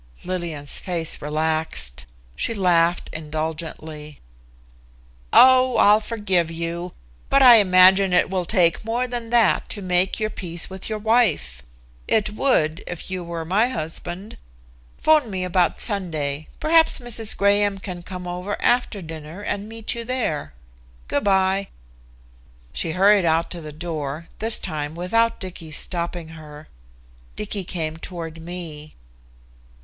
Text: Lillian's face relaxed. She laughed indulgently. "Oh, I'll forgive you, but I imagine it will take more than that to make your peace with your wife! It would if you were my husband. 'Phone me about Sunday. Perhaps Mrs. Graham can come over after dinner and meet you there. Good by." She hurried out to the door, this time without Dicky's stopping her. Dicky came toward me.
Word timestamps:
Lillian's 0.25 0.79
face 0.79 1.21
relaxed. 1.21 2.07
She 2.35 2.55
laughed 2.55 3.11
indulgently. 3.13 4.19
"Oh, 5.31 5.77
I'll 5.77 5.99
forgive 5.99 6.49
you, 6.49 6.93
but 7.29 7.43
I 7.43 7.57
imagine 7.57 8.11
it 8.11 8.27
will 8.27 8.45
take 8.45 8.83
more 8.83 9.07
than 9.07 9.29
that 9.29 9.69
to 9.69 9.83
make 9.83 10.19
your 10.19 10.31
peace 10.31 10.71
with 10.71 10.89
your 10.89 10.97
wife! 10.97 11.61
It 12.07 12.31
would 12.33 12.83
if 12.87 13.11
you 13.11 13.23
were 13.23 13.45
my 13.45 13.67
husband. 13.67 14.39
'Phone 14.97 15.29
me 15.29 15.43
about 15.43 15.79
Sunday. 15.79 16.47
Perhaps 16.59 16.97
Mrs. 16.97 17.37
Graham 17.37 17.77
can 17.77 18.01
come 18.01 18.27
over 18.27 18.59
after 18.59 19.03
dinner 19.03 19.43
and 19.43 19.69
meet 19.69 19.93
you 19.93 20.03
there. 20.03 20.55
Good 21.07 21.23
by." 21.25 21.67
She 22.73 22.93
hurried 22.93 23.23
out 23.25 23.51
to 23.51 23.61
the 23.61 23.71
door, 23.71 24.29
this 24.39 24.57
time 24.57 24.95
without 24.95 25.39
Dicky's 25.39 25.77
stopping 25.77 26.29
her. 26.29 26.69
Dicky 27.35 27.63
came 27.63 27.97
toward 27.97 28.41
me. 28.41 28.95